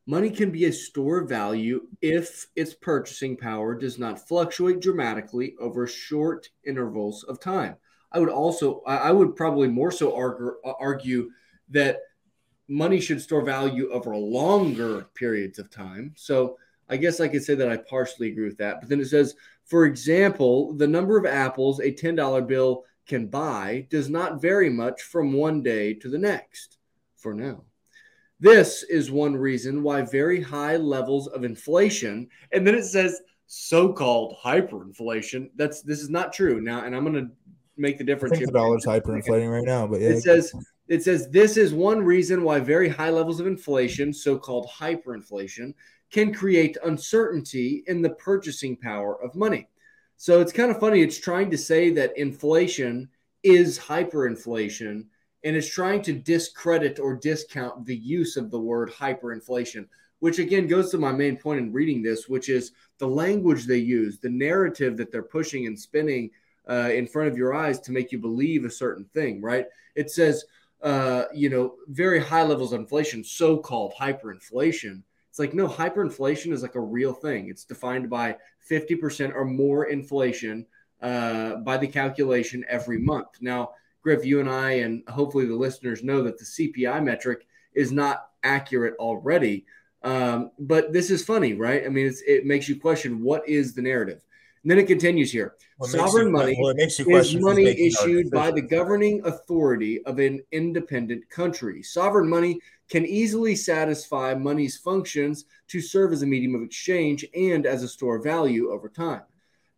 Money 0.06 0.30
can 0.30 0.52
be 0.52 0.66
a 0.66 0.72
store 0.72 1.18
of 1.22 1.28
value 1.28 1.88
if 2.00 2.46
its 2.54 2.74
purchasing 2.74 3.36
power 3.36 3.74
does 3.74 3.98
not 3.98 4.28
fluctuate 4.28 4.78
dramatically 4.78 5.56
over 5.58 5.84
short 5.88 6.48
intervals 6.64 7.24
of 7.24 7.40
time. 7.40 7.74
I 8.12 8.18
would 8.18 8.28
also, 8.30 8.82
I 8.86 9.12
would 9.12 9.36
probably 9.36 9.68
more 9.68 9.90
so 9.90 10.14
argue, 10.16 10.56
argue 10.64 11.30
that 11.70 12.00
money 12.68 13.00
should 13.00 13.20
store 13.20 13.42
value 13.42 13.90
over 13.90 14.16
longer 14.16 15.06
periods 15.14 15.58
of 15.58 15.70
time. 15.70 16.14
So 16.16 16.58
I 16.88 16.96
guess 16.96 17.20
I 17.20 17.28
could 17.28 17.42
say 17.42 17.54
that 17.54 17.68
I 17.68 17.76
partially 17.76 18.28
agree 18.28 18.46
with 18.46 18.58
that. 18.58 18.80
But 18.80 18.88
then 18.88 19.00
it 19.00 19.08
says, 19.08 19.34
for 19.64 19.84
example, 19.84 20.72
the 20.74 20.86
number 20.86 21.18
of 21.18 21.26
apples 21.26 21.80
a 21.80 21.92
$10 21.92 22.46
bill 22.46 22.84
can 23.06 23.26
buy 23.26 23.86
does 23.90 24.08
not 24.08 24.40
vary 24.40 24.70
much 24.70 25.02
from 25.02 25.32
one 25.32 25.62
day 25.62 25.94
to 25.94 26.08
the 26.08 26.18
next 26.18 26.78
for 27.16 27.34
now. 27.34 27.64
This 28.40 28.84
is 28.84 29.10
one 29.10 29.36
reason 29.36 29.82
why 29.82 30.02
very 30.02 30.40
high 30.40 30.76
levels 30.76 31.26
of 31.26 31.44
inflation, 31.44 32.28
and 32.52 32.66
then 32.66 32.76
it 32.76 32.84
says 32.84 33.20
so-called 33.46 34.36
hyperinflation. 34.42 35.50
That's 35.56 35.82
this 35.82 36.00
is 36.00 36.10
not 36.10 36.32
true 36.32 36.60
now, 36.60 36.84
and 36.84 36.94
I'm 36.94 37.02
going 37.02 37.14
to 37.14 37.32
make 37.78 37.98
the 37.98 38.04
difference. 38.04 38.34
I 38.34 38.38
think 38.38 38.52
the 38.52 38.58
dollar's 38.58 38.84
hyperinflating 38.84 39.50
right 39.50 39.64
now, 39.64 39.86
but 39.86 40.00
yeah. 40.00 40.10
it 40.10 40.22
says 40.22 40.52
it 40.88 41.02
says 41.02 41.28
this 41.30 41.56
is 41.56 41.72
one 41.72 42.02
reason 42.02 42.42
why 42.42 42.60
very 42.60 42.88
high 42.88 43.10
levels 43.10 43.40
of 43.40 43.46
inflation, 43.46 44.12
so 44.12 44.38
called 44.38 44.68
hyperinflation, 44.68 45.74
can 46.10 46.32
create 46.32 46.76
uncertainty 46.84 47.84
in 47.86 48.02
the 48.02 48.10
purchasing 48.10 48.76
power 48.76 49.22
of 49.22 49.34
money. 49.34 49.68
So 50.16 50.40
it's 50.40 50.52
kind 50.52 50.70
of 50.70 50.80
funny. 50.80 51.02
It's 51.02 51.20
trying 51.20 51.50
to 51.50 51.58
say 51.58 51.90
that 51.90 52.16
inflation 52.16 53.08
is 53.42 53.78
hyperinflation 53.78 55.04
and 55.44 55.56
it's 55.56 55.72
trying 55.72 56.02
to 56.02 56.12
discredit 56.12 56.98
or 56.98 57.14
discount 57.14 57.86
the 57.86 57.96
use 57.96 58.36
of 58.36 58.50
the 58.50 58.58
word 58.58 58.90
hyperinflation, 58.90 59.86
which 60.18 60.38
again 60.38 60.66
goes 60.66 60.90
to 60.90 60.98
my 60.98 61.12
main 61.12 61.36
point 61.36 61.60
in 61.60 61.72
reading 61.72 62.02
this, 62.02 62.28
which 62.28 62.48
is 62.48 62.72
the 62.98 63.06
language 63.06 63.66
they 63.66 63.78
use, 63.78 64.18
the 64.18 64.28
narrative 64.28 64.96
that 64.96 65.12
they're 65.12 65.22
pushing 65.22 65.66
and 65.66 65.78
spinning 65.78 66.30
uh, 66.68 66.90
in 66.92 67.06
front 67.06 67.28
of 67.28 67.36
your 67.36 67.54
eyes 67.54 67.80
to 67.80 67.92
make 67.92 68.12
you 68.12 68.18
believe 68.18 68.64
a 68.64 68.70
certain 68.70 69.04
thing, 69.14 69.40
right? 69.40 69.66
It 69.94 70.10
says, 70.10 70.44
uh, 70.82 71.24
you 71.34 71.48
know, 71.48 71.74
very 71.88 72.20
high 72.20 72.44
levels 72.44 72.72
of 72.72 72.80
inflation, 72.80 73.24
so 73.24 73.56
called 73.56 73.94
hyperinflation. 73.98 75.02
It's 75.30 75.38
like, 75.38 75.54
no, 75.54 75.68
hyperinflation 75.68 76.52
is 76.52 76.62
like 76.62 76.74
a 76.74 76.80
real 76.80 77.12
thing. 77.12 77.48
It's 77.48 77.64
defined 77.64 78.08
by 78.10 78.36
50% 78.70 79.34
or 79.34 79.44
more 79.44 79.86
inflation 79.86 80.66
uh, 81.00 81.56
by 81.56 81.76
the 81.76 81.86
calculation 81.86 82.64
every 82.68 82.98
month. 82.98 83.28
Now, 83.40 83.70
Griff, 84.02 84.24
you 84.24 84.40
and 84.40 84.48
I, 84.48 84.70
and 84.72 85.02
hopefully 85.08 85.46
the 85.46 85.54
listeners 85.54 86.02
know 86.02 86.22
that 86.22 86.38
the 86.38 86.44
CPI 86.44 87.02
metric 87.02 87.46
is 87.74 87.92
not 87.92 88.28
accurate 88.42 88.94
already. 88.98 89.66
Um, 90.02 90.52
but 90.58 90.92
this 90.92 91.10
is 91.10 91.24
funny, 91.24 91.54
right? 91.54 91.84
I 91.84 91.88
mean, 91.88 92.12
it 92.26 92.46
makes 92.46 92.68
you 92.68 92.80
question 92.80 93.22
what 93.22 93.48
is 93.48 93.74
the 93.74 93.82
narrative. 93.82 94.24
And 94.62 94.70
then 94.70 94.78
it 94.78 94.86
continues 94.86 95.30
here. 95.30 95.54
What 95.76 95.90
Sovereign 95.90 96.26
you, 96.26 96.32
money 96.32 96.58
is 96.88 97.36
money 97.36 97.66
issued 97.66 98.30
by 98.30 98.50
the 98.50 98.62
governing 98.62 99.24
authority 99.24 100.04
of 100.04 100.18
an 100.18 100.40
independent 100.50 101.28
country. 101.30 101.82
Sovereign 101.82 102.28
money 102.28 102.60
can 102.90 103.06
easily 103.06 103.54
satisfy 103.54 104.34
money's 104.34 104.76
functions 104.76 105.44
to 105.68 105.80
serve 105.80 106.12
as 106.12 106.22
a 106.22 106.26
medium 106.26 106.54
of 106.54 106.62
exchange 106.62 107.24
and 107.34 107.66
as 107.66 107.82
a 107.82 107.88
store 107.88 108.16
of 108.16 108.24
value 108.24 108.70
over 108.70 108.88
time. 108.88 109.22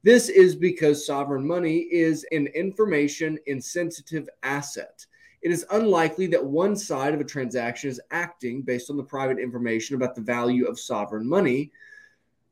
This 0.02 0.30
is 0.30 0.56
because 0.56 1.04
sovereign 1.04 1.46
money 1.46 1.80
is 1.90 2.25
an 2.32 2.46
information 2.49 3.38
insensitive 3.46 4.28
asset. 4.42 5.04
It 5.42 5.50
is 5.50 5.66
unlikely 5.70 6.26
that 6.28 6.44
one 6.44 6.75
side 6.76 7.12
of 7.12 7.20
a 7.20 7.25
transaction 7.25 7.90
is 7.90 8.00
acting 8.10 8.62
based 8.62 8.88
on 8.88 8.96
the 8.96 9.02
private 9.02 9.38
information 9.38 9.96
about 9.96 10.14
the 10.14 10.22
value 10.22 10.66
of 10.66 10.80
sovereign 10.80 11.28
money 11.28 11.70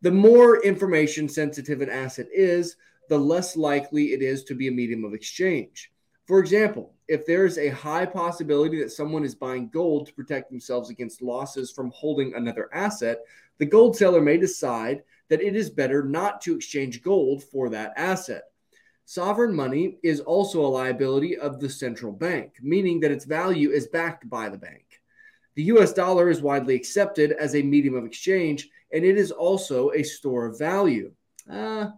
the 0.01 0.11
more 0.11 0.63
information 0.63 1.29
sensitive 1.29 1.81
an 1.81 1.91
asset 1.91 2.29
is, 2.33 2.77
the 3.09 3.19
less 3.19 3.57
likely 3.57 4.13
it 4.13 4.23
is 4.23 4.45
to 4.45 4.55
be 4.55 4.69
a 4.69 4.73
medium 4.73 5.05
of 5.05 5.15
exchange. 5.15 5.91
For 6.27 6.41
example, 6.41 6.95
if 7.09 7.25
there 7.25 7.47
is 7.47 7.57
a 7.57 7.71
high 7.71 8.05
possibility 8.05 8.79
that 8.81 8.93
someone 8.93 9.25
is 9.25 9.35
buying 9.35 9.71
gold 9.71 10.07
to 10.07 10.13
protect 10.13 10.51
themselves 10.51 10.91
against 10.91 11.23
losses 11.23 11.73
from 11.73 11.91
holding 11.95 12.35
another 12.35 12.69
asset, 12.73 13.21
the 13.57 13.67
gold 13.67 13.97
seller 13.97 14.21
may 14.21 14.37
decide 14.37 15.03
that 15.31 15.41
it 15.41 15.57
is 15.57 15.71
better 15.71 16.05
not 16.05 16.43
to 16.43 16.55
exchange 16.55 17.03
gold 17.03 17.43
for 17.43 17.71
that 17.71 17.95
asset. 17.97 18.43
Sovereign 19.07 19.55
money 19.55 19.97
is 20.03 20.21
also 20.21 20.61
a 20.61 20.69
liability 20.69 21.39
of 21.39 21.61
the 21.61 21.71
central 21.71 22.13
bank, 22.13 22.57
meaning 22.61 23.01
that 23.01 23.11
its 23.11 23.25
value 23.25 23.71
is 23.71 23.87
backed 23.87 24.29
by 24.29 24.51
the 24.51 24.59
bank. 24.59 24.85
The 25.59 25.65
US 25.75 25.93
dollar 25.93 26.31
is 26.31 26.41
widely 26.41 26.77
accepted 26.77 27.33
as 27.33 27.57
a 27.57 27.63
medium 27.65 27.97
of 27.97 28.05
exchange 28.05 28.71
and 28.93 29.05
it 29.05 29.19
is 29.19 29.33
also 29.33 29.91
a 29.91 30.05
store 30.05 30.47
of 30.47 30.57
value. 30.57 31.11
Uh, 31.51 31.89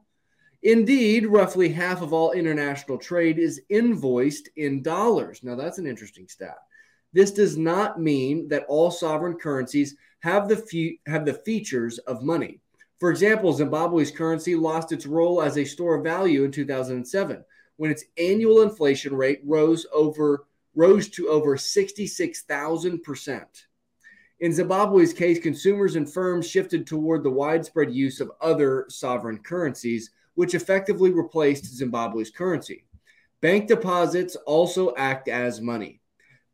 indeed, 0.62 1.26
roughly 1.26 1.68
half 1.68 2.00
of 2.00 2.14
all 2.14 2.32
international 2.32 2.96
trade 2.96 3.38
is 3.38 3.60
invoiced 3.68 4.48
in 4.56 4.80
dollars. 4.80 5.40
Now, 5.42 5.56
that's 5.56 5.76
an 5.76 5.86
interesting 5.86 6.26
stat. 6.26 6.56
This 7.12 7.32
does 7.32 7.58
not 7.58 8.00
mean 8.00 8.48
that 8.48 8.64
all 8.66 8.90
sovereign 8.90 9.34
currencies 9.34 9.94
have 10.20 10.48
the, 10.48 10.56
fe- 10.56 10.98
have 11.06 11.26
the 11.26 11.34
features 11.34 11.98
of 11.98 12.22
money. 12.22 12.60
For 12.98 13.10
example, 13.10 13.52
Zimbabwe's 13.52 14.10
currency 14.10 14.54
lost 14.54 14.90
its 14.90 15.04
role 15.04 15.42
as 15.42 15.58
a 15.58 15.66
store 15.66 15.96
of 15.96 16.04
value 16.04 16.44
in 16.44 16.50
2007 16.50 17.44
when 17.76 17.90
its 17.90 18.04
annual 18.16 18.62
inflation 18.62 19.14
rate 19.14 19.42
rose 19.44 19.84
over 19.92 20.46
rose 20.74 21.08
to 21.10 21.28
over 21.28 21.56
66,000 21.56 23.02
percent. 23.02 23.66
In 24.40 24.52
Zimbabwe's 24.54 25.12
case, 25.12 25.38
consumers 25.38 25.96
and 25.96 26.10
firms 26.10 26.48
shifted 26.48 26.86
toward 26.86 27.22
the 27.22 27.30
widespread 27.30 27.92
use 27.92 28.20
of 28.20 28.32
other 28.40 28.86
sovereign 28.88 29.38
currencies, 29.38 30.10
which 30.34 30.54
effectively 30.54 31.10
replaced 31.10 31.76
Zimbabwe's 31.76 32.30
currency. 32.30 32.86
Bank 33.42 33.68
deposits 33.68 34.36
also 34.46 34.94
act 34.96 35.28
as 35.28 35.60
money. 35.60 36.00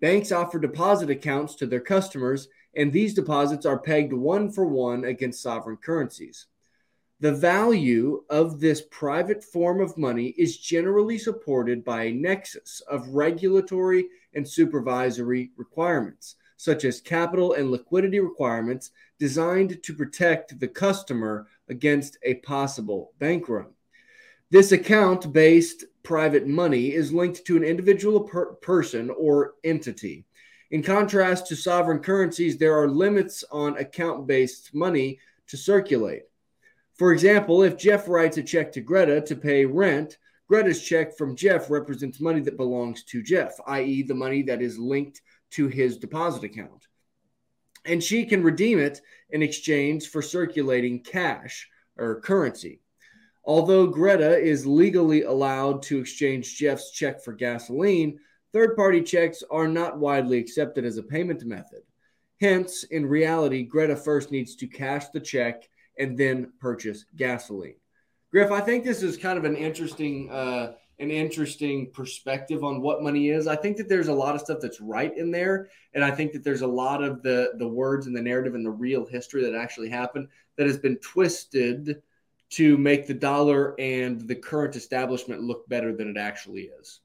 Banks 0.00 0.32
offer 0.32 0.58
deposit 0.58 1.11
accounts 1.11 1.54
to 1.56 1.66
their 1.66 1.80
customers, 1.80 2.49
and 2.76 2.92
these 2.92 3.14
deposits 3.14 3.64
are 3.64 3.78
pegged 3.78 4.12
one 4.12 4.50
for 4.50 4.66
one 4.66 5.04
against 5.04 5.42
sovereign 5.42 5.76
currencies. 5.76 6.46
The 7.18 7.32
value 7.32 8.25
of 8.28 8.61
this 8.61 8.82
private 8.90 9.42
form 9.42 9.80
of 9.80 9.96
money 9.96 10.35
is 10.37 10.58
generally 10.58 11.16
supported 11.16 11.82
by 11.82 12.04
a 12.04 12.12
nexus 12.12 12.82
of 12.90 13.08
regulatory 13.08 14.06
and 14.35 14.46
supervisory 14.46 15.50
requirements, 15.56 16.35
such 16.58 16.85
as 16.85 17.00
capital 17.00 17.54
and 17.54 17.70
liquidity 17.70 18.20
requirements 18.20 18.90
designed 19.18 19.82
to 19.82 19.94
protect 19.94 20.61
the 20.61 20.68
customer 20.68 21.46
against 21.70 22.18
a 22.23 22.35
possible 22.35 23.12
bank 23.18 23.49
run. 23.49 23.73
This 24.50 24.73
account 24.73 25.32
based 25.32 25.85
private 26.02 26.46
money 26.46 26.92
is 26.92 27.14
linked 27.14 27.46
to 27.46 27.56
an 27.56 27.64
individual 27.64 28.20
per- 28.20 28.52
person 28.56 29.08
or 29.08 29.54
entity. 29.64 30.26
In 30.70 30.82
contrast 30.82 31.46
to 31.46 31.56
sovereign 31.56 32.00
currencies, 32.00 32.58
there 32.58 32.78
are 32.78 32.88
limits 32.88 33.42
on 33.50 33.78
account 33.78 34.26
based 34.26 34.75
money 34.75 35.18
to 35.46 35.56
circulate. 35.56 36.25
For 36.99 37.12
example, 37.12 37.62
if 37.62 37.76
Jeff 37.76 38.09
writes 38.09 38.38
a 38.38 38.43
check 38.43 38.73
to 38.73 38.81
Greta 38.81 39.21
to 39.21 39.37
pay 39.37 39.67
rent, 39.67 40.17
Greta's 40.49 40.83
check 40.83 41.17
from 41.17 41.37
Jeff 41.37 41.71
represents 41.71 42.21
money 42.21 42.41
that 42.41 42.57
belongs 42.57 43.03
to 43.05 43.23
Jeff, 43.23 43.53
i.e., 43.67 44.03
the 44.03 44.15
money 44.15 44.43
that 44.43 44.62
is 44.62 44.79
linked 44.79 45.21
to 45.50 45.69
his 45.69 45.99
deposit 45.99 46.45
account. 46.45 46.87
And 47.85 48.03
she 48.03 48.25
can 48.25 48.43
redeem 48.43 48.79
it 48.79 49.00
in 49.31 49.43
exchange 49.43 50.09
for 50.09 50.23
circulating 50.23 51.03
cash 51.03 51.69
or 51.97 52.21
currency. 52.21 52.81
Although 53.45 53.87
Greta 53.87 54.38
is 54.38 54.67
legally 54.67 55.23
allowed 55.23 55.83
to 55.85 56.00
exchange 56.00 56.57
Jeff's 56.57 56.91
check 56.91 57.23
for 57.23 57.33
gasoline, 57.33 58.19
third 58.53 58.75
party 58.75 59.03
checks 59.03 59.43
are 59.50 59.69
not 59.69 59.99
widely 59.99 60.38
accepted 60.38 60.85
as 60.85 60.97
a 60.97 61.03
payment 61.03 61.45
method. 61.45 61.83
Hence, 62.41 62.85
in 62.85 63.07
reality, 63.07 63.62
Greta 63.62 63.97
first 63.97 64.33
needs 64.33 64.57
to 64.57 64.67
cash 64.67 65.09
the 65.11 65.21
check 65.21 65.69
and 65.99 66.17
then 66.17 66.53
purchase 66.61 67.05
gasoline. 67.17 67.76
Griff, 68.33 68.50
I 68.50 68.61
think 68.61 68.85
this 68.85 69.03
is 69.03 69.17
kind 69.17 69.38
of 69.38 69.45
an 69.45 69.57
interesting, 69.57 70.31
uh, 70.31 70.73
an 70.99 71.11
interesting 71.11 71.91
perspective 71.93 72.65
on 72.65 72.81
what 72.81 73.03
money 73.03 73.31
is. 73.31 73.47
I 73.47 73.57
think 73.57 73.76
that 73.76 73.88
there's 73.88 74.09
a 74.09 74.12
lot 74.12 74.35
of 74.35 74.41
stuff 74.41 74.59
that's 74.61 74.81
right 74.81 75.17
in 75.17 75.31
there, 75.31 75.69
and 75.95 76.05
I 76.05 76.11
think 76.11 76.33
that 76.33 76.43
there's 76.43 76.62
a 76.62 76.67
lot 76.67 77.03
of 77.03 77.23
the 77.23 77.53
the 77.59 77.69
words 77.69 78.07
and 78.07 78.17
the 78.17 78.23
narrative 78.23 78.55
and 78.55 78.65
the 78.65 78.71
real 78.71 79.07
history 79.07 79.43
that 79.43 79.55
actually 79.55 79.88
happened 79.88 80.29
that 80.57 80.67
has 80.67 80.79
been 80.79 80.97
twisted 80.97 82.03
to 82.49 82.79
make 82.79 83.07
the 83.07 83.15
dollar 83.15 83.75
and 83.79 84.26
the 84.29 84.35
current 84.35 84.76
establishment 84.76 85.43
look 85.43 85.69
better 85.69 85.95
than 85.95 86.09
it 86.09 86.17
actually 86.17 86.71
is. 86.81 87.00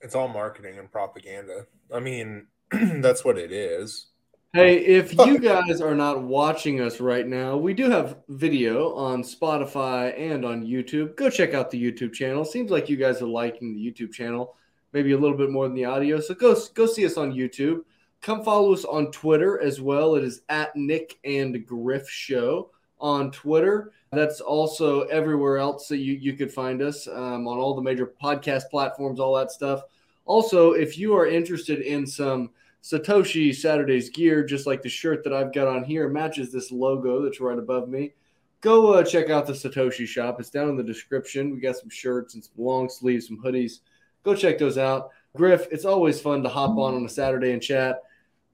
It's 0.00 0.14
all 0.14 0.28
marketing 0.28 0.78
and 0.78 0.90
propaganda. 0.90 1.66
I 1.92 2.00
mean, 2.00 2.46
that's 2.70 3.24
what 3.24 3.38
it 3.38 3.52
is. 3.52 4.08
Hey, 4.56 4.78
if 4.86 5.12
you 5.12 5.38
guys 5.38 5.82
are 5.82 5.94
not 5.94 6.22
watching 6.22 6.80
us 6.80 6.98
right 6.98 7.26
now, 7.26 7.58
we 7.58 7.74
do 7.74 7.90
have 7.90 8.16
video 8.30 8.94
on 8.94 9.22
Spotify 9.22 10.18
and 10.18 10.46
on 10.46 10.64
YouTube. 10.64 11.14
Go 11.14 11.28
check 11.28 11.52
out 11.52 11.70
the 11.70 11.92
YouTube 11.92 12.14
channel. 12.14 12.42
Seems 12.42 12.70
like 12.70 12.88
you 12.88 12.96
guys 12.96 13.20
are 13.20 13.26
liking 13.26 13.74
the 13.74 13.92
YouTube 13.92 14.12
channel, 14.12 14.56
maybe 14.94 15.12
a 15.12 15.18
little 15.18 15.36
bit 15.36 15.50
more 15.50 15.68
than 15.68 15.76
the 15.76 15.84
audio. 15.84 16.20
So 16.20 16.32
go 16.32 16.56
go 16.72 16.86
see 16.86 17.04
us 17.04 17.18
on 17.18 17.34
YouTube. 17.34 17.82
Come 18.22 18.42
follow 18.42 18.72
us 18.72 18.86
on 18.86 19.10
Twitter 19.12 19.60
as 19.60 19.82
well. 19.82 20.14
It 20.14 20.24
is 20.24 20.40
at 20.48 20.74
Nick 20.74 21.18
and 21.22 21.66
Griff 21.66 22.08
Show 22.08 22.70
on 22.98 23.32
Twitter. 23.32 23.92
That's 24.10 24.40
also 24.40 25.02
everywhere 25.02 25.58
else 25.58 25.86
that 25.88 25.98
you, 25.98 26.14
you 26.14 26.32
could 26.32 26.50
find 26.50 26.80
us 26.80 27.06
um, 27.08 27.46
on 27.46 27.58
all 27.58 27.74
the 27.74 27.82
major 27.82 28.06
podcast 28.06 28.70
platforms, 28.70 29.20
all 29.20 29.36
that 29.36 29.50
stuff. 29.50 29.82
Also, 30.24 30.72
if 30.72 30.96
you 30.96 31.14
are 31.14 31.26
interested 31.26 31.82
in 31.82 32.06
some 32.06 32.48
Satoshi 32.86 33.52
Saturdays 33.52 34.10
gear, 34.10 34.44
just 34.44 34.64
like 34.64 34.80
the 34.80 34.88
shirt 34.88 35.24
that 35.24 35.32
I've 35.32 35.52
got 35.52 35.66
on 35.66 35.82
here, 35.82 36.08
matches 36.08 36.52
this 36.52 36.70
logo 36.70 37.20
that's 37.20 37.40
right 37.40 37.58
above 37.58 37.88
me. 37.88 38.12
Go 38.60 38.94
uh, 38.94 39.02
check 39.02 39.28
out 39.28 39.44
the 39.44 39.54
Satoshi 39.54 40.06
shop. 40.06 40.38
It's 40.38 40.50
down 40.50 40.68
in 40.68 40.76
the 40.76 40.84
description. 40.84 41.50
We 41.50 41.58
got 41.58 41.76
some 41.76 41.90
shirts 41.90 42.34
and 42.34 42.44
some 42.44 42.54
long 42.56 42.88
sleeves, 42.88 43.26
some 43.26 43.42
hoodies. 43.42 43.80
Go 44.22 44.36
check 44.36 44.58
those 44.58 44.78
out. 44.78 45.10
Griff, 45.34 45.66
it's 45.72 45.84
always 45.84 46.20
fun 46.20 46.44
to 46.44 46.48
hop 46.48 46.78
on 46.78 46.94
on 46.94 47.04
a 47.04 47.08
Saturday 47.08 47.52
and 47.52 47.60
chat. 47.60 48.02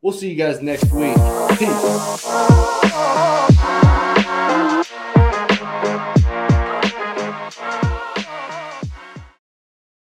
We'll 0.00 0.14
see 0.14 0.30
you 0.30 0.37
guys 0.37 0.62
next 0.62 0.90
week. 0.92 1.14
Peace. 1.59 2.62